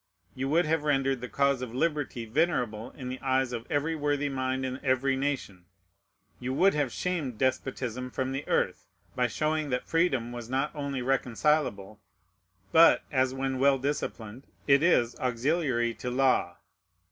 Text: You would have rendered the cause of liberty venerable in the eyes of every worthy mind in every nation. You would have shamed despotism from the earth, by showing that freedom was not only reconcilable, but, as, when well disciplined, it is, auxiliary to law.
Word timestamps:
You 0.33 0.49
would 0.49 0.65
have 0.65 0.81
rendered 0.81 1.21
the 1.21 1.29
cause 1.29 1.61
of 1.61 1.75
liberty 1.75 2.25
venerable 2.25 2.89
in 2.89 3.07
the 3.09 3.21
eyes 3.21 3.53
of 3.53 3.67
every 3.69 3.95
worthy 3.95 4.29
mind 4.29 4.65
in 4.65 4.83
every 4.83 5.15
nation. 5.15 5.65
You 6.39 6.55
would 6.55 6.73
have 6.73 6.91
shamed 6.91 7.37
despotism 7.37 8.09
from 8.09 8.31
the 8.31 8.47
earth, 8.47 8.87
by 9.15 9.27
showing 9.27 9.69
that 9.69 9.85
freedom 9.87 10.31
was 10.31 10.49
not 10.49 10.73
only 10.73 11.03
reconcilable, 11.03 12.01
but, 12.71 13.03
as, 13.11 13.35
when 13.35 13.59
well 13.59 13.77
disciplined, 13.77 14.47
it 14.65 14.81
is, 14.81 15.15
auxiliary 15.19 15.93
to 15.93 16.09
law. 16.09 16.57